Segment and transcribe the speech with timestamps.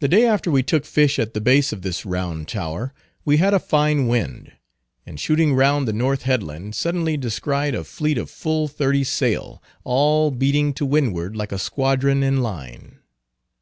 [0.00, 2.92] The day after we took fish at the base of this Round Tower,
[3.24, 4.52] we had a fine wind,
[5.06, 10.30] and shooting round the north headland, suddenly descried a fleet of full thirty sail, all
[10.30, 12.98] beating to windward like a squadron in line.